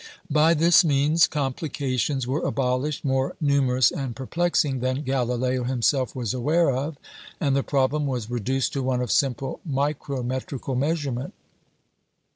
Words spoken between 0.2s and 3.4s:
By this means complications were abolished more